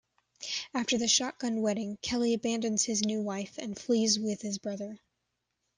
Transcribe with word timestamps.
After 0.73 0.97
the 0.97 1.07
shotgun 1.07 1.61
wedding, 1.61 1.99
Kelly 2.01 2.33
abandons 2.33 2.83
his 2.83 3.05
new 3.05 3.21
wife 3.21 3.59
and 3.59 3.77
flees 3.77 4.17
with 4.19 4.41
his 4.41 4.57
brother. 4.57 4.99